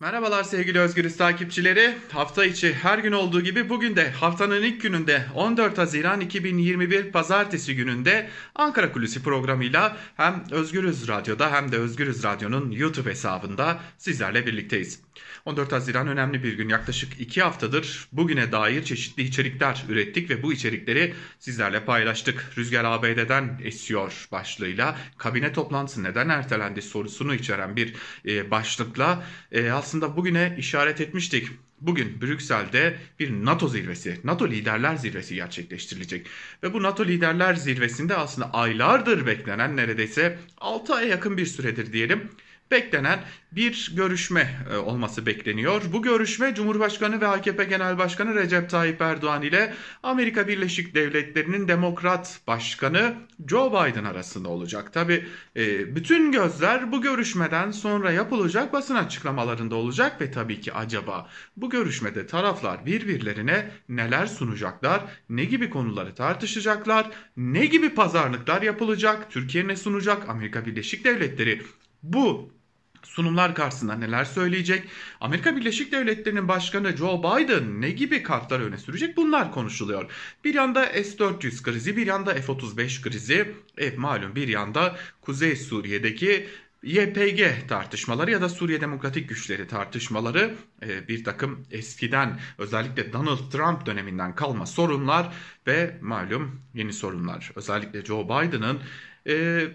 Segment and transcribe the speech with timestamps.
[0.00, 1.94] Merhabalar sevgili Özgürüz takipçileri.
[2.12, 7.76] Hafta içi her gün olduğu gibi bugün de haftanın ilk gününde 14 Haziran 2021 Pazartesi
[7.76, 15.00] gününde Ankara Kulisi programıyla hem Özgürüz Radyo'da hem de Özgürüz Radyo'nun YouTube hesabında sizlerle birlikteyiz.
[15.44, 16.68] 14 Haziran önemli bir gün.
[16.68, 22.52] Yaklaşık 2 haftadır bugüne dair çeşitli içerikler ürettik ve bu içerikleri sizlerle paylaştık.
[22.58, 27.94] Rüzgar ABD'den esiyor başlığıyla kabine toplantısı neden ertelendi sorusunu içeren bir
[28.26, 31.48] e, başlıkla e, aslında bugüne işaret etmiştik.
[31.80, 36.26] Bugün Brüksel'de bir NATO zirvesi, NATO liderler zirvesi gerçekleştirilecek.
[36.62, 42.30] Ve bu NATO liderler zirvesinde aslında aylardır beklenen neredeyse 6 aya yakın bir süredir diyelim
[42.70, 43.20] beklenen
[43.52, 45.82] bir görüşme e, olması bekleniyor.
[45.92, 52.40] Bu görüşme Cumhurbaşkanı ve AKP Genel Başkanı Recep Tayyip Erdoğan ile Amerika Birleşik Devletleri'nin Demokrat
[52.46, 53.14] Başkanı
[53.48, 54.92] Joe Biden arasında olacak.
[54.92, 61.28] Tabi e, bütün gözler bu görüşmeden sonra yapılacak basın açıklamalarında olacak ve tabii ki acaba
[61.56, 69.68] bu görüşmede taraflar birbirlerine neler sunacaklar, ne gibi konuları tartışacaklar, ne gibi pazarlıklar yapılacak, Türkiye
[69.68, 71.62] ne sunacak, Amerika Birleşik Devletleri
[72.02, 72.59] bu
[73.02, 74.84] sunumlar karşısında neler söyleyecek?
[75.20, 79.16] Amerika Birleşik Devletleri'nin başkanı Joe Biden ne gibi kartlar öne sürecek?
[79.16, 80.10] Bunlar konuşuluyor.
[80.44, 86.46] Bir yanda S-400 krizi, bir yanda F-35 krizi, e, malum bir yanda Kuzey Suriye'deki
[86.82, 93.86] YPG tartışmaları ya da Suriye Demokratik Güçleri tartışmaları e, bir takım eskiden özellikle Donald Trump
[93.86, 95.32] döneminden kalma sorunlar
[95.66, 97.52] ve malum yeni sorunlar.
[97.56, 98.80] Özellikle Joe Biden'ın
[99.26, 99.66] e,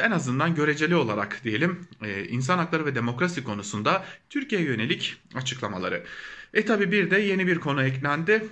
[0.00, 6.04] en azından göreceli olarak diyelim e, insan hakları ve demokrasi konusunda Türkiye'ye yönelik açıklamaları.
[6.54, 8.48] E tabi bir de yeni bir konu eklendi.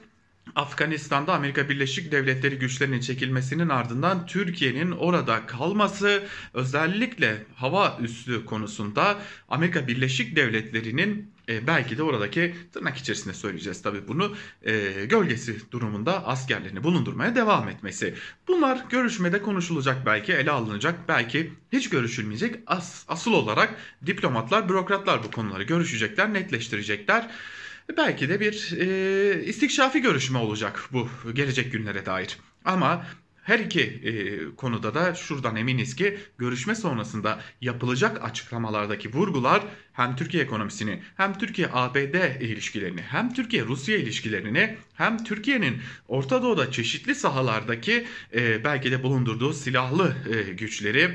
[0.54, 6.22] Afganistan'da Amerika Birleşik Devletleri güçlerinin çekilmesinin ardından Türkiye'nin orada kalması
[6.54, 14.08] özellikle hava üssü konusunda Amerika Birleşik Devletleri'nin e, belki de oradaki tırnak içerisinde söyleyeceğiz tabii
[14.08, 18.14] bunu e, gölgesi durumunda askerlerini bulundurmaya devam etmesi.
[18.48, 23.74] Bunlar görüşmede konuşulacak belki ele alınacak belki hiç görüşülmeyecek As, asıl olarak
[24.06, 27.30] diplomatlar bürokratlar bu konuları görüşecekler netleştirecekler.
[27.96, 32.38] Belki de bir e, istikşafi görüşme olacak bu gelecek günlere dair.
[32.64, 33.06] Ama
[33.42, 40.42] her iki e, konuda da şuradan eminiz ki görüşme sonrasında yapılacak açıklamalardaki vurgular hem Türkiye
[40.42, 48.90] ekonomisini hem Türkiye-ABD ilişkilerini hem Türkiye-Rusya ilişkilerini hem Türkiye'nin Orta Doğu'da çeşitli sahalardaki e, belki
[48.90, 51.10] de bulundurduğu silahlı e, güçleri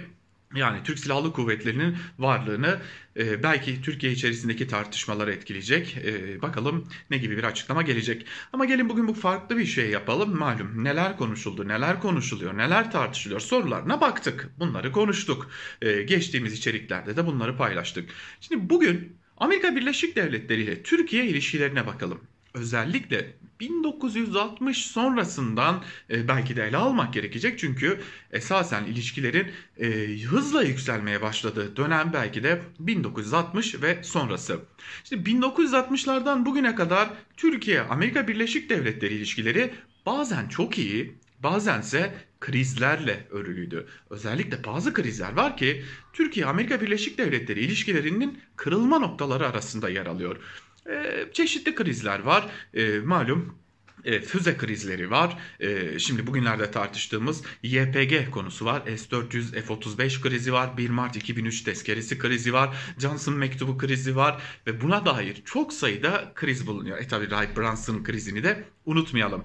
[0.56, 2.80] yani Türk Silahlı Kuvvetleri'nin varlığını
[3.18, 5.98] e, belki Türkiye içerisindeki tartışmaları etkileyecek.
[5.98, 8.26] E, bakalım ne gibi bir açıklama gelecek.
[8.54, 10.38] Ama gelin bugün bu farklı bir şey yapalım.
[10.38, 14.50] Malum neler konuşuldu, neler konuşuluyor, neler tartışılıyor sorularına baktık.
[14.60, 15.52] Bunları konuştuk.
[15.82, 18.10] E, geçtiğimiz içeriklerde de bunları paylaştık.
[18.42, 22.22] Şimdi bugün Amerika Birleşik Devletleri ile Türkiye ilişkilerine bakalım
[22.58, 27.60] özellikle 1960 sonrasından e, belki de ele almak gerekecek.
[27.60, 28.00] Çünkü
[28.32, 29.88] esasen ilişkilerin e,
[30.22, 34.60] hızla yükselmeye başladığı dönem belki de 1960 ve sonrası.
[35.04, 39.74] İşte 1960'lardan bugüne kadar Türkiye Amerika Birleşik Devletleri ilişkileri
[40.06, 43.88] bazen çok iyi, bazense krizlerle örülüydü.
[44.10, 50.38] Özellikle bazı krizler var ki Türkiye Amerika Birleşik Devletleri ilişkilerinin kırılma noktaları arasında yer alıyor.
[50.90, 52.50] E, çeşitli krizler var.
[52.74, 53.58] E, malum
[54.06, 55.38] e, füze krizleri var.
[55.60, 58.82] E, şimdi bugünlerde tartıştığımız YPG konusu var.
[58.86, 60.78] S-400, F-35 krizi var.
[60.78, 62.78] 1 Mart 2003 tezkeresi krizi var.
[63.00, 64.42] Johnson mektubu krizi var.
[64.68, 66.98] Ve buna dair çok sayıda kriz bulunuyor.
[66.98, 69.44] E tabi Ray Brunson krizini de unutmayalım.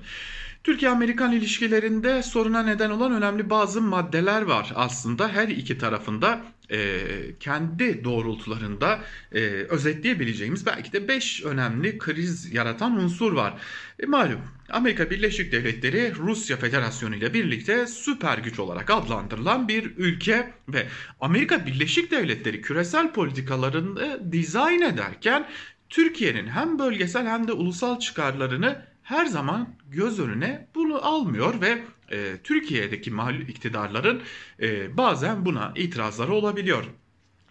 [0.65, 4.73] Türkiye-Amerikan ilişkilerinde soruna neden olan önemli bazı maddeler var.
[4.75, 6.41] Aslında her iki tarafında
[6.71, 7.00] e,
[7.41, 9.01] kendi doğrultularında
[9.33, 13.55] e, özetleyebileceğimiz belki de 5 önemli kriz yaratan unsur var.
[14.01, 14.41] E, malum
[14.71, 20.87] Amerika Birleşik Devletleri Rusya Federasyonu ile birlikte süper güç olarak adlandırılan bir ülke ve
[21.21, 25.49] Amerika Birleşik Devletleri küresel politikalarını dizayn ederken
[25.89, 32.37] Türkiye'nin hem bölgesel hem de ulusal çıkarlarını her zaman göz önüne bunu almıyor ve e,
[32.45, 34.22] Türkiye'deki mal iktidarların
[34.60, 36.84] e, bazen buna itirazları olabiliyor.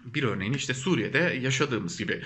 [0.06, 2.21] Bir örneğin işte Suriye'de yaşadığımız gibi.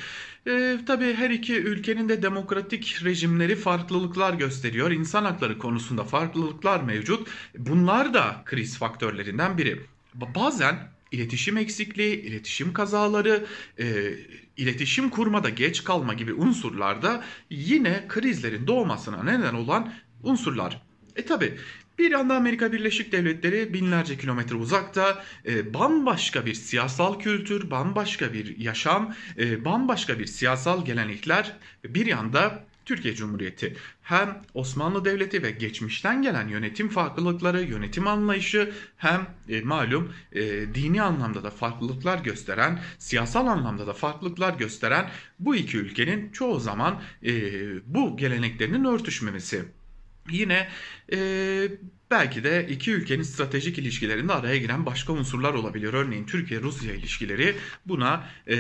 [0.48, 4.92] E, tabii her iki ülkenin de demokratik rejimleri farklılıklar gösteriyor.
[4.92, 7.28] İnsan hakları konusunda farklılıklar mevcut.
[7.58, 9.82] Bunlar da kriz faktörlerinden biri.
[10.14, 13.46] Bazen iletişim eksikliği, iletişim kazaları,
[13.80, 14.14] e,
[14.58, 19.94] iletişim kurmada geç kalma gibi unsurlarda yine krizlerin doğmasına neden olan
[20.24, 20.82] unsurlar.
[21.16, 21.58] E tabi
[22.00, 28.58] Bir yanda Amerika Birleşik Devletleri binlerce kilometre uzakta e, bambaşka bir siyasal kültür, bambaşka bir
[28.58, 31.52] yaşam, e, bambaşka bir siyasal gelenekler.
[31.86, 39.28] Bir yanda Türkiye Cumhuriyeti hem Osmanlı Devleti ve geçmişten gelen yönetim farklılıkları, yönetim anlayışı hem
[39.50, 40.42] e, malum e,
[40.76, 45.10] dini anlamda da farklılıklar gösteren, siyasal anlamda da farklılıklar gösteren
[45.40, 47.32] bu iki ülkenin çoğu zaman e,
[47.86, 49.66] bu geleneklerinin örtüşmemesi.
[50.30, 50.68] Yine
[51.14, 51.18] e,
[52.16, 55.94] belki de iki ülkenin stratejik ilişkilerinde araya giren başka unsurlar olabilir.
[55.94, 58.56] Örneğin Türkiye-Rusya ilişkileri buna e,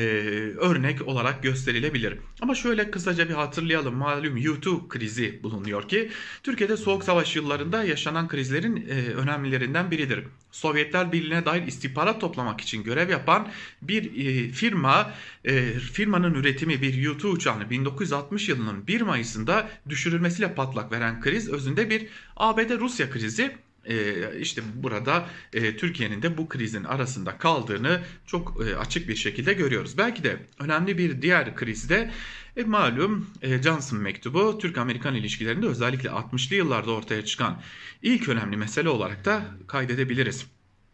[0.57, 2.17] örnek olarak gösterilebilir.
[2.41, 3.95] Ama şöyle kısaca bir hatırlayalım.
[3.95, 6.11] Malum U2 krizi bulunuyor ki
[6.43, 10.23] Türkiye'de Soğuk Savaş yıllarında yaşanan krizlerin e, önemlilerinden biridir.
[10.51, 13.47] Sovyetler Birliği'ne dair istihbarat toplamak için görev yapan
[13.81, 15.13] bir e, firma,
[15.45, 21.89] e, firmanın üretimi bir U2 uçağını 1960 yılının 1 Mayıs'ında düşürülmesiyle patlak veren kriz özünde
[21.89, 23.55] bir ABD-Rusya krizi
[23.85, 29.53] e, işte burada e, Türkiye'nin de bu krizin arasında kaldığını çok e, açık bir şekilde
[29.53, 29.97] görüyoruz.
[29.97, 32.11] Belki de önemli bir diğer krizde
[32.57, 33.27] e, malum
[33.63, 37.61] Johnson mektubu Türk-Amerikan ilişkilerinde özellikle 60'lı yıllarda ortaya çıkan
[38.01, 40.45] ilk önemli mesele olarak da kaydedebiliriz.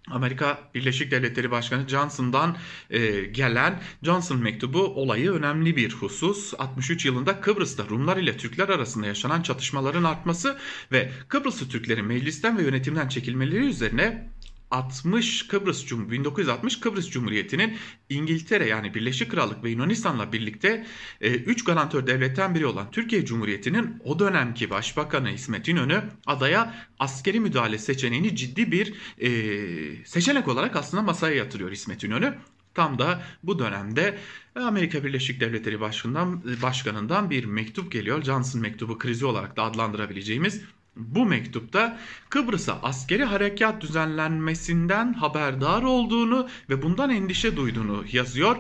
[0.10, 2.58] Amerika Birleşik Devletleri Başkanı Johnson'dan
[2.90, 6.54] e, gelen Johnson mektubu olayı önemli bir husus.
[6.58, 10.58] 63 yılında Kıbrıs'ta Rumlar ile Türkler arasında yaşanan çatışmaların artması
[10.92, 14.32] ve Kıbrıslı Türklerin meclisten ve yönetimden çekilmeleri üzerine
[14.72, 17.78] 60 Kıbrıs Cum 1960 Kıbrıs Cumhuriyeti'nin
[18.10, 20.86] İngiltere yani Birleşik Krallık ve Yunanistan'la birlikte
[21.22, 27.40] 3 e, garantör devletten biri olan Türkiye Cumhuriyeti'nin o dönemki Başbakanı İsmet İnönü adaya askeri
[27.40, 32.38] müdahale seçeneğini ciddi bir e, seçenek olarak aslında masaya yatırıyor İsmet İnönü.
[32.74, 34.18] Tam da bu dönemde
[34.56, 38.24] Amerika Birleşik Devletleri Başkanı'ndan, Başkanı'ndan bir mektup geliyor.
[38.24, 40.62] Johnson mektubu krizi olarak da adlandırabileceğimiz
[40.96, 42.00] bu mektupta
[42.30, 48.58] Kıbrıs'a askeri harekat düzenlenmesinden haberdar olduğunu ve bundan endişe duyduğunu yazıyor.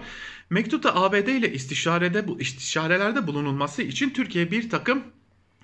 [0.49, 5.03] Mektupta ABD ile istişarede bu istişarelerde bulunulması için Türkiye bir takım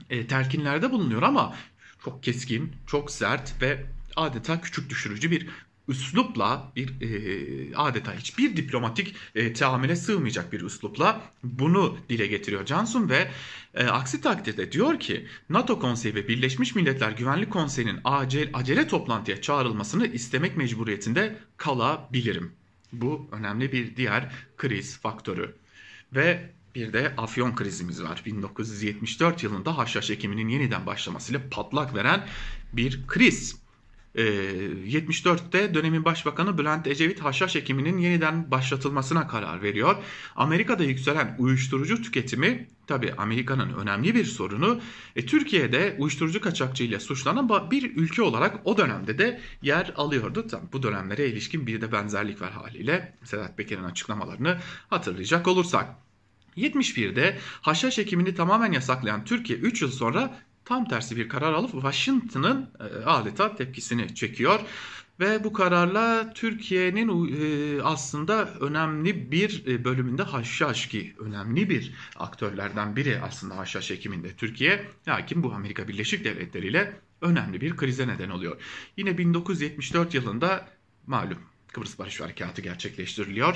[0.10, 1.56] e, telkinlerde bulunuyor ama
[2.04, 3.86] çok keskin, çok sert ve
[4.16, 5.48] adeta küçük düşürücü bir
[5.88, 13.10] üslupla bir e, adeta hiçbir diplomatik e, teamüle sığmayacak bir üslupla bunu dile getiriyor Johnson
[13.10, 13.32] ve
[13.74, 19.42] e, aksi takdirde diyor ki NATO Konseyi ve Birleşmiş Milletler Güvenlik Konseyi'nin acele, acele toplantıya
[19.42, 22.52] çağrılmasını istemek mecburiyetinde kalabilirim.
[22.94, 25.56] Bu önemli bir diğer kriz faktörü.
[26.16, 28.22] Ve bir de Afyon krizimiz var.
[28.26, 32.28] 1974 yılında Haşhaş ekiminin yeniden başlamasıyla patlak veren
[32.74, 33.67] bir kriz.
[34.18, 39.96] 74'te ee, dönemin başbakanı Bülent Ecevit haşhaş ekiminin yeniden başlatılmasına karar veriyor.
[40.36, 44.82] Amerika'da yükselen uyuşturucu tüketimi tabi Amerika'nın önemli bir sorunu.
[45.16, 50.48] E, Türkiye'de uyuşturucu kaçakçıyla suçlanan bir ülke olarak o dönemde de yer alıyordu.
[50.48, 53.16] Tabii bu dönemlere ilişkin bir de benzerlik var haliyle.
[53.24, 54.58] Sedat Peker'in açıklamalarını
[54.90, 55.96] hatırlayacak olursak.
[56.58, 60.38] 71'de haşhaş ekimini tamamen yasaklayan Türkiye 3 yıl sonra
[60.68, 64.60] tam tersi bir karar alıp Washington'ın e, adeta tepkisini çekiyor.
[65.20, 72.96] Ve bu kararla Türkiye'nin e, aslında önemli bir e, bölümünde haşhaş ki önemli bir aktörlerden
[72.96, 74.86] biri aslında haşhaş ekiminde Türkiye.
[75.08, 78.62] Lakin bu Amerika Birleşik Devletleri ile önemli bir krize neden oluyor.
[78.98, 80.68] Yine 1974 yılında
[81.08, 81.40] malum
[81.74, 83.56] Kıbrıs Barış Harekatı gerçekleştiriliyor.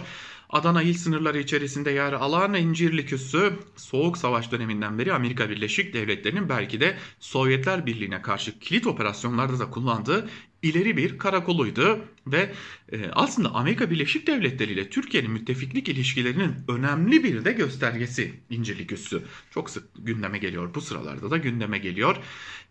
[0.49, 6.49] Adana il sınırları içerisinde yer alan İncirlik Üssü Soğuk Savaş döneminden beri Amerika Birleşik Devletleri'nin
[6.49, 10.29] belki de Sovyetler Birliği'ne karşı kilit operasyonlarda da kullandığı
[10.61, 12.51] ileri bir karakoluydu ve
[12.91, 19.23] e, aslında Amerika Birleşik Devletleri ile Türkiye'nin müttefiklik ilişkilerinin önemli bir de göstergesi İncirlik Üssü.
[19.51, 22.17] Çok sık gündeme geliyor bu sıralarda da gündeme geliyor.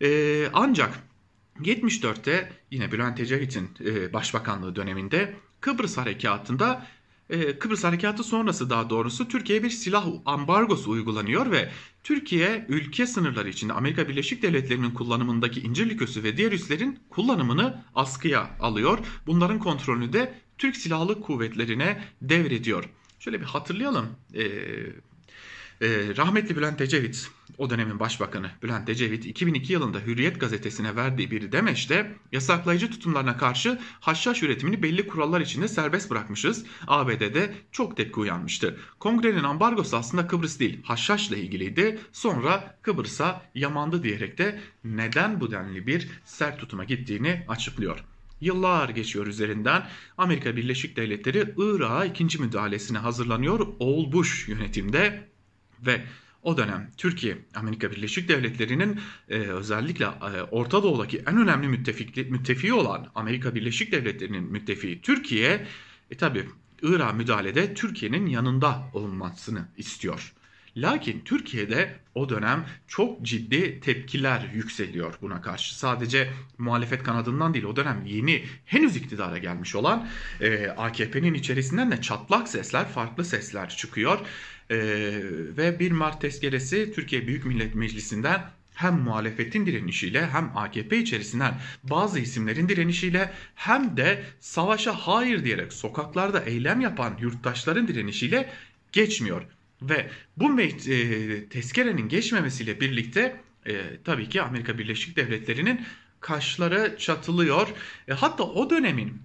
[0.02, 1.09] E, ancak
[1.64, 6.86] 74'te yine Bülent Ecevit'in e, başbakanlığı döneminde Kıbrıs Harekatı'nda
[7.30, 11.70] e, Kıbrıs Harekatı sonrası daha doğrusu Türkiye'ye bir silah ambargosu uygulanıyor ve
[12.04, 18.50] Türkiye ülke sınırları içinde Amerika Birleşik Devletleri'nin kullanımındaki İncirlik Üssü ve diğer üslerin kullanımını askıya
[18.60, 18.98] alıyor.
[19.26, 22.84] Bunların kontrolünü de Türk Silahlı Kuvvetlerine devrediyor.
[23.18, 24.06] Şöyle bir hatırlayalım.
[25.82, 31.52] Ee, rahmetli Bülent Ecevit, o dönemin başbakanı Bülent Ecevit 2002 yılında Hürriyet gazetesine verdiği bir
[31.52, 36.64] demeçte yasaklayıcı tutumlarına karşı haşhaş üretimini belli kurallar içinde serbest bırakmışız.
[36.86, 38.78] ABD'de çok tepki uyanmıştı.
[38.98, 41.98] Kongrenin ambargosu aslında Kıbrıs değil haşhaşla ilgiliydi.
[42.12, 48.04] Sonra Kıbrıs'a yamandı diyerek de neden bu denli bir sert tutuma gittiğini açıklıyor.
[48.40, 49.86] Yıllar geçiyor üzerinden
[50.18, 53.66] Amerika Birleşik Devletleri Irak'a ikinci müdahalesine hazırlanıyor.
[53.78, 55.29] Oğul Bush yönetimde
[55.86, 56.02] ve
[56.42, 62.72] o dönem Türkiye, Amerika Birleşik Devletleri'nin e, özellikle e, Orta Doğu'daki en önemli müttefik, müttefiği
[62.72, 65.66] olan Amerika Birleşik Devletleri'nin müttefiği Türkiye,
[66.10, 66.46] e tabi
[66.82, 70.32] Irak'a müdahalede Türkiye'nin yanında olunmasını istiyor.
[70.76, 75.78] Lakin Türkiye'de o dönem çok ciddi tepkiler yükseliyor buna karşı.
[75.78, 80.08] Sadece muhalefet kanadından değil o dönem yeni henüz iktidara gelmiş olan
[80.40, 84.18] e, AKP'nin içerisinden de çatlak sesler, farklı sesler çıkıyor.
[84.70, 84.76] E,
[85.56, 92.20] ve 1 Mart tezkeresi Türkiye Büyük Millet Meclisi'nden hem muhalefetin direnişiyle hem AKP içerisinden bazı
[92.20, 98.50] isimlerin direnişiyle hem de savaşa hayır diyerek sokaklarda eylem yapan yurttaşların direnişiyle
[98.92, 99.42] geçmiyor.
[99.82, 105.80] Ve bu e, tezkerenin geçmemesiyle birlikte e, tabii ki Amerika Birleşik Devletleri'nin
[106.20, 107.68] kaşları çatılıyor.
[108.08, 109.22] E, hatta o dönemin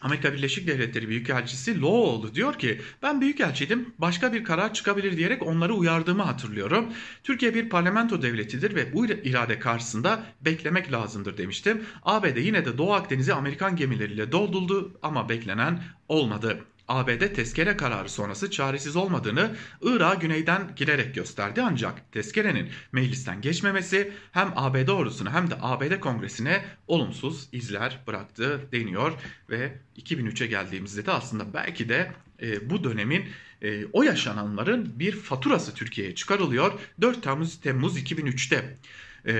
[0.00, 5.74] Amerika Birleşik Devletleri Büyükelçisi Lowell diyor ki ben Büyükelçiydim başka bir karar çıkabilir diyerek onları
[5.74, 6.92] uyardığımı hatırlıyorum.
[7.24, 11.82] Türkiye bir parlamento devletidir ve bu irade karşısında beklemek lazımdır demiştim.
[12.02, 16.64] ABD yine de Doğu Akdeniz'i Amerikan gemileriyle doldurdu ama beklenen olmadı.
[16.88, 24.52] ABD tezkere kararı sonrası çaresiz olmadığını Irak'a güneyden girerek gösterdi ancak tezkerenin meclisten geçmemesi hem
[24.56, 29.12] ABD ordusuna hem de ABD kongresine olumsuz izler bıraktı deniyor
[29.50, 33.24] ve 2003'e geldiğimizde de aslında belki de e, bu dönemin
[33.62, 36.72] e, o yaşananların bir faturası Türkiye'ye çıkarılıyor.
[37.00, 38.76] 4 Temmuz, Temmuz 2003'te ee,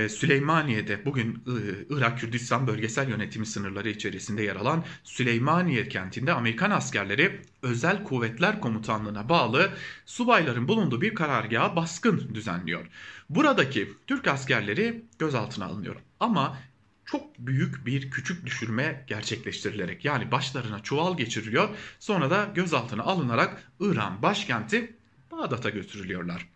[0.08, 1.44] Süleymaniye'de bugün
[1.90, 9.28] Irak Kürdistan bölgesel yönetimi sınırları içerisinde yer alan Süleymaniye kentinde Amerikan askerleri Özel Kuvvetler Komutanlığı'na
[9.28, 9.70] bağlı
[10.06, 12.86] subayların bulunduğu bir karargaha baskın düzenliyor.
[13.30, 15.96] Buradaki Türk askerleri gözaltına alınıyor.
[16.20, 16.58] Ama
[17.04, 21.68] çok büyük bir küçük düşürme gerçekleştirilerek yani başlarına çuval geçiriliyor
[21.98, 24.96] sonra da gözaltına alınarak İran başkenti
[25.30, 26.48] Bağdat'a götürülüyorlar.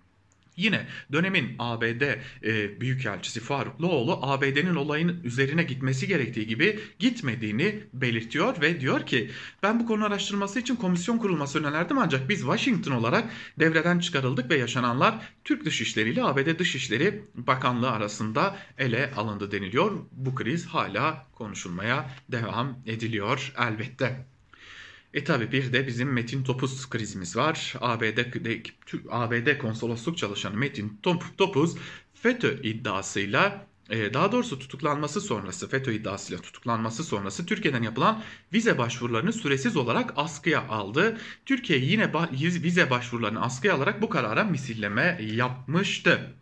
[0.56, 2.02] Yine dönemin ABD
[2.44, 9.30] e, Büyükelçisi Faruk Loğlu ABD'nin olayın üzerine gitmesi gerektiği gibi gitmediğini belirtiyor ve diyor ki
[9.62, 14.58] ben bu konu araştırması için komisyon kurulması önerdim ancak biz Washington olarak devreden çıkarıldık ve
[14.58, 19.92] yaşananlar Türk Dışişleri ile ABD Dışişleri Bakanlığı arasında ele alındı deniliyor.
[20.12, 24.31] Bu kriz hala konuşulmaya devam ediliyor elbette.
[25.14, 27.74] E tabi bir de bizim Metin Topuz krizimiz var.
[27.80, 28.18] ABD,
[29.10, 31.00] ABD konsolosluk çalışanı Metin
[31.38, 31.76] Topuz
[32.14, 39.32] FETÖ iddiasıyla e, daha doğrusu tutuklanması sonrası FETÖ iddiasıyla tutuklanması sonrası Türkiye'den yapılan vize başvurularını
[39.32, 41.18] süresiz olarak askıya aldı.
[41.46, 46.34] Türkiye yine vize başvurularını askıya alarak bu karara misilleme yapmıştı.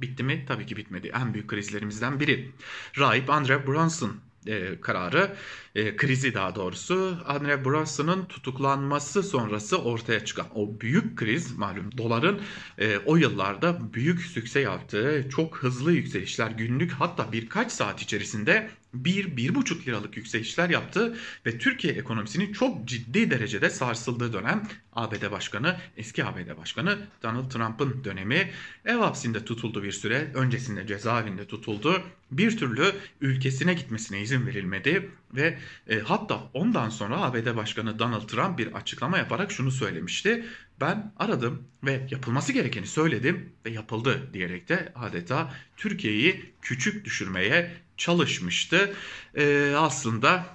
[0.00, 0.44] Bitti mi?
[0.48, 1.12] Tabii ki bitmedi.
[1.20, 2.50] En büyük krizlerimizden biri.
[2.98, 4.16] Rahip Andre Brunson
[4.46, 5.36] e, kararı,
[5.74, 12.40] e, krizi daha doğrusu Andre Brunson'ın tutuklanması sonrası ortaya çıkan o büyük kriz malum doların
[12.78, 19.86] e, o yıllarda büyük sükse yaptığı çok hızlı yükselişler günlük hatta birkaç saat içerisinde 1-1,5
[19.86, 26.56] liralık yükselişler yaptı ve Türkiye ekonomisinin çok ciddi derecede sarsıldığı dönem ABD Başkanı, eski ABD
[26.56, 28.50] Başkanı Donald Trump'ın dönemi
[28.84, 32.02] ev hapsinde tutuldu bir süre, öncesinde cezaevinde tutuldu.
[32.30, 35.58] Bir türlü ülkesine gitmesine izin verilmedi ve
[35.88, 40.44] e, hatta ondan sonra ABD Başkanı Donald Trump bir açıklama yaparak şunu söylemişti.
[40.80, 48.94] Ben aradım ve yapılması gerekeni söyledim ve yapıldı diyerek de adeta Türkiye'yi küçük düşürmeye çalışmıştı.
[49.36, 50.46] Ee, aslında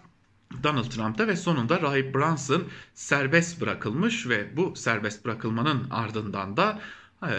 [0.64, 6.82] Donald Trump'ta ve sonunda Rahip Brunson serbest bırakılmış ve bu serbest bırakılmanın ardından da
[7.24, 7.32] e,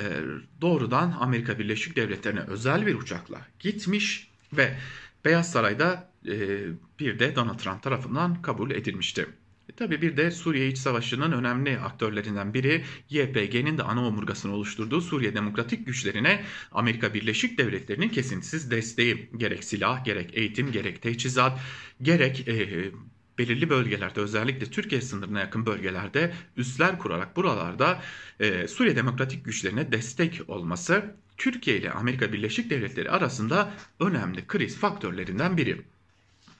[0.60, 4.78] doğrudan Amerika Birleşik Devletleri'ne özel bir uçakla gitmiş ve
[5.24, 6.60] Beyaz Saray'da e,
[7.00, 9.26] bir de Donald Trump tarafından kabul edilmişti.
[9.68, 15.00] E tabi bir de Suriye İç Savaşı'nın önemli aktörlerinden biri YPG'nin de ana omurgasını oluşturduğu
[15.00, 21.60] Suriye Demokratik Güçlerine Amerika Birleşik Devletleri'nin kesintisiz desteği gerek silah gerek eğitim gerek teçhizat
[22.02, 22.90] gerek e,
[23.38, 28.02] belirli bölgelerde özellikle Türkiye sınırına yakın bölgelerde üsler kurarak buralarda
[28.40, 35.56] e, Suriye Demokratik Güçlerine destek olması Türkiye ile Amerika Birleşik Devletleri arasında önemli kriz faktörlerinden
[35.56, 35.84] biri.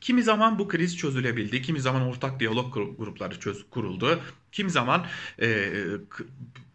[0.00, 4.20] Kimi zaman bu kriz çözülebildi, kimi zaman ortak diyalog grupları çöz, kuruldu,
[4.52, 5.06] kimi zaman
[5.40, 5.72] e,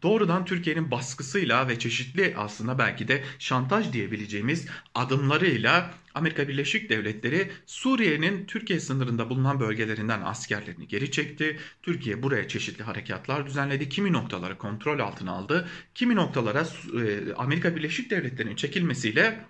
[0.03, 8.45] doğrudan Türkiye'nin baskısıyla ve çeşitli aslında belki de şantaj diyebileceğimiz adımlarıyla Amerika Birleşik Devletleri Suriye'nin
[8.45, 11.57] Türkiye sınırında bulunan bölgelerinden askerlerini geri çekti.
[11.83, 13.89] Türkiye buraya çeşitli harekatlar düzenledi.
[13.89, 15.67] Kimi noktaları kontrol altına aldı.
[15.95, 16.67] Kimi noktalara
[17.01, 19.45] e, Amerika Birleşik Devletleri'nin çekilmesiyle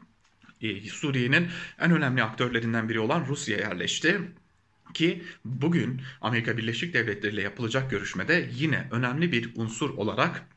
[0.91, 1.48] Suriye'nin
[1.79, 4.22] en önemli aktörlerinden biri olan Rusya yerleşti.
[4.93, 10.48] Ki bugün Amerika Birleşik Devletleri ile yapılacak görüşmede yine önemli bir unsur olarak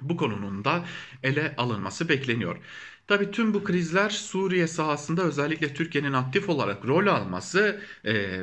[0.00, 0.84] bu konunun da
[1.22, 2.56] ele alınması bekleniyor.
[3.08, 8.36] Tabi tüm bu krizler Suriye sahasında özellikle Türkiye'nin aktif olarak rol alması e,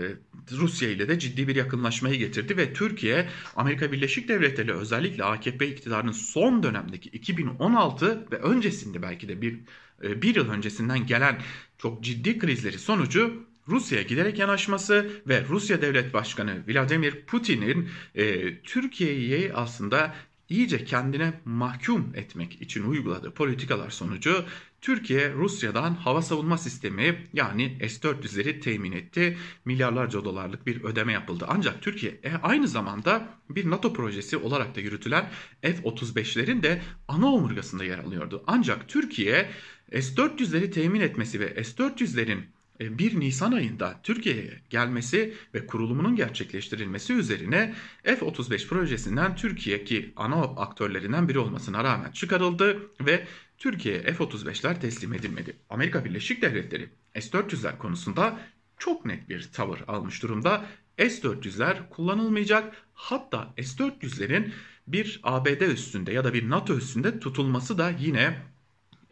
[0.51, 6.11] Rusya ile de ciddi bir yakınlaşmayı getirdi ve Türkiye Amerika Birleşik Devletleri özellikle AKP iktidarının
[6.11, 9.59] son dönemdeki 2016 ve öncesinde belki de bir e,
[10.03, 11.41] bir yıl öncesinden gelen
[11.77, 19.53] çok ciddi krizleri sonucu Rusya'ya giderek yanaşması ve Rusya Devlet Başkanı Vladimir Putin'in e, Türkiye'yi
[19.53, 20.15] aslında
[20.49, 24.45] iyice kendine mahkum etmek için uyguladığı politikalar sonucu
[24.81, 29.37] Türkiye Rusya'dan hava savunma sistemi yani S-400'leri temin etti.
[29.65, 31.45] Milyarlarca dolarlık bir ödeme yapıldı.
[31.47, 35.29] Ancak Türkiye e, aynı zamanda bir NATO projesi olarak da yürütülen
[35.61, 38.43] F-35'lerin de ana omurgasında yer alıyordu.
[38.47, 39.49] Ancak Türkiye
[39.91, 42.39] S-400'leri temin etmesi ve S-400'lerin
[42.79, 50.35] 1 e, Nisan ayında Türkiye'ye gelmesi ve kurulumunun gerçekleştirilmesi üzerine F-35 projesinden Türkiye ki ana
[50.35, 53.27] aktörlerinden biri olmasına rağmen çıkarıldı ve
[53.57, 55.57] Türkiye'ye F-35'ler teslim edilmedi.
[55.69, 56.89] Amerika Birleşik Devletleri
[57.19, 58.39] S-400'ler konusunda
[58.77, 60.65] çok net bir tavır almış durumda.
[60.97, 64.51] S-400'ler kullanılmayacak hatta S-400'lerin
[64.87, 68.35] bir ABD üstünde ya da bir NATO üstünde tutulması da yine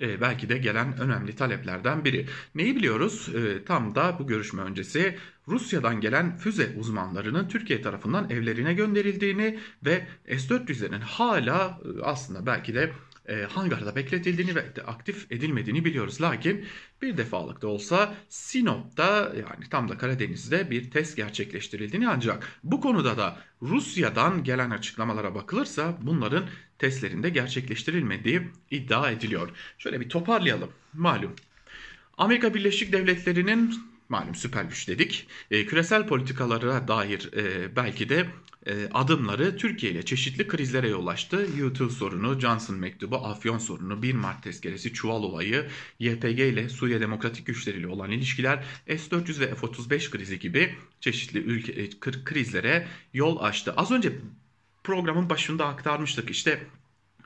[0.03, 2.25] e, belki de gelen önemli taleplerden biri.
[2.55, 3.29] Neyi biliyoruz?
[3.35, 5.17] E, tam da bu görüşme öncesi
[5.47, 12.91] Rusya'dan gelen füze uzmanlarının Türkiye tarafından evlerine gönderildiğini ve S-400'lerin hala e, aslında belki de
[13.27, 16.21] e, hangarda bekletildiğini ve aktif edilmediğini biliyoruz.
[16.21, 16.65] Lakin
[17.01, 23.17] bir defalık da olsa Sinop'ta yani tam da Karadeniz'de bir test gerçekleştirildiğini ancak bu konuda
[23.17, 26.45] da Rusya'dan gelen açıklamalara bakılırsa bunların
[26.79, 29.49] testlerinde gerçekleştirilmediği iddia ediliyor.
[29.77, 30.69] Şöyle bir toparlayalım.
[30.93, 31.35] Malum
[32.17, 33.75] Amerika Birleşik Devletleri'nin
[34.09, 35.27] malum süper güç dedik.
[35.51, 38.27] E, küresel politikalara dair e, belki de
[38.93, 41.47] adımları Türkiye ile çeşitli krizlere yol açtı.
[41.57, 45.67] YouTube sorunu, Johnson mektubu, Afyon sorunu, 1 Mart tezkeresi, Çuval olayı,
[45.99, 51.71] YPG ile Suriye Demokratik Güçleri ile olan ilişkiler, S-400 ve F-35 krizi gibi çeşitli ülke
[51.71, 53.73] e, krizlere yol açtı.
[53.77, 54.13] Az önce
[54.83, 56.29] programın başında aktarmıştık.
[56.29, 56.59] İşte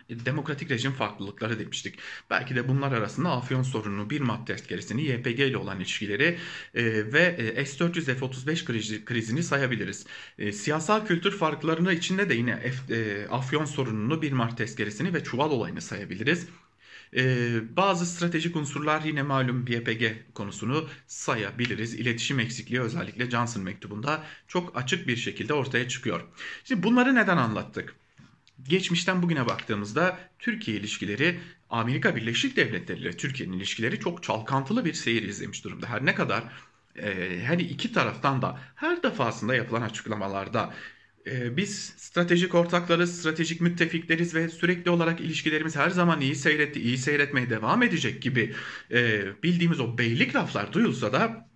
[0.10, 2.00] demokratik rejim farklılıkları demiştik.
[2.30, 6.38] Belki de bunlar arasında Afyon sorununu, bir madde tezkeresini, YPG ile olan ilişkileri
[6.76, 10.06] e, ve e, S-400 F-35 krizi, krizini sayabiliriz.
[10.39, 15.24] E, siyasal kültür farklarını içinde de yine F, e, Afyon sorununu, bir Mart tezkeresini ve
[15.24, 16.48] Çuval olayını sayabiliriz.
[17.15, 21.93] Ee, bazı stratejik unsurlar yine malum YPG konusunu sayabiliriz.
[21.93, 26.22] İletişim eksikliği özellikle Johnson mektubunda çok açık bir şekilde ortaya çıkyor.
[26.63, 27.96] Şimdi bunları neden anlattık?
[28.63, 31.39] Geçmişten bugüne baktığımızda Türkiye ilişkileri
[31.70, 35.89] Amerika Birleşik Devletleri ile Türkiye'nin ilişkileri çok çalkantılı bir seyir izlemiş durumda.
[35.89, 36.43] Her ne kadar
[36.96, 40.74] e, her iki taraftan da her defasında yapılan açıklamalarda
[41.28, 46.98] e, biz stratejik ortaklarız, stratejik müttefikleriz ve sürekli olarak ilişkilerimiz her zaman iyi seyretti, iyi
[46.98, 48.56] seyretmeye devam edecek gibi
[48.91, 51.50] e, bildiğimiz o beylik laflar duyulsa da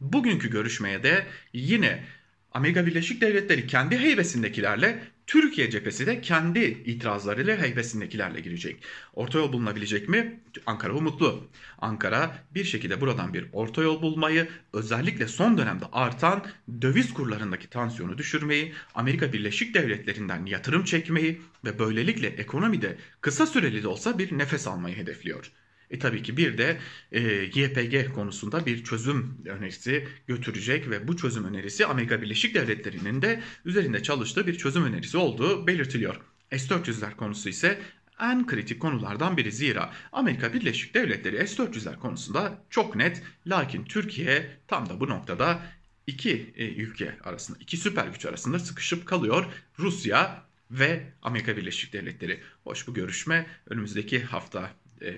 [0.00, 2.04] bugünkü görüşmeye de yine
[2.52, 8.82] Amerika Birleşik Devletleri kendi heybesindekilerle Türkiye cephesi de kendi itirazlarıyla heybesindekilerle girecek.
[9.14, 10.40] Orta yol bulunabilecek mi?
[10.66, 11.48] Ankara umutlu.
[11.78, 16.46] Ankara bir şekilde buradan bir orta yol bulmayı, özellikle son dönemde artan
[16.82, 23.88] döviz kurlarındaki tansiyonu düşürmeyi, Amerika Birleşik Devletleri'nden yatırım çekmeyi ve böylelikle ekonomide kısa süreli de
[23.88, 25.52] olsa bir nefes almayı hedefliyor.
[25.94, 26.78] E tabii ki bir de
[27.12, 27.20] e,
[27.54, 34.02] YPG konusunda bir çözüm önerisi götürecek ve bu çözüm önerisi Amerika Birleşik Devletleri'nin de üzerinde
[34.02, 36.20] çalıştığı bir çözüm önerisi olduğu belirtiliyor.
[36.50, 37.78] S-400'ler konusu ise
[38.20, 44.88] en kritik konulardan biri zira Amerika Birleşik Devletleri S-400'ler konusunda çok net lakin Türkiye tam
[44.88, 45.62] da bu noktada
[46.06, 49.46] iki e, ülke arasında, iki süper güç arasında sıkışıp kalıyor.
[49.78, 52.40] Rusya ve Amerika Birleşik Devletleri.
[52.64, 54.70] Hoş bu görüşme önümüzdeki hafta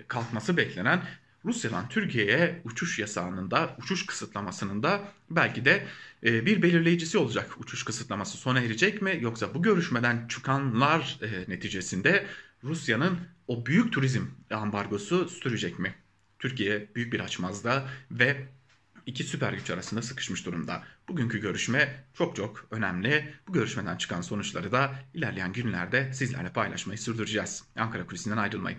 [0.09, 1.03] kalkması beklenen
[1.47, 5.87] Rusya'dan Türkiye'ye uçuş yasağının da uçuş kısıtlamasının da belki de
[6.25, 7.51] e, bir belirleyicisi olacak.
[7.59, 12.27] Uçuş kısıtlaması sona erecek mi yoksa bu görüşmeden çıkanlar e, neticesinde
[12.65, 15.95] Rusya'nın o büyük turizm ambargosu sürecek mi?
[16.39, 18.49] Türkiye büyük bir açmazda ve
[19.07, 20.83] iki süper güç arasında sıkışmış durumda.
[21.09, 23.35] Bugünkü görüşme çok çok önemli.
[23.49, 27.65] Bu görüşmeden çıkan sonuçları da ilerleyen günlerde sizlerle paylaşmayı sürdüreceğiz.
[27.77, 28.75] Ankara Kulisi'nden ayrılmayın.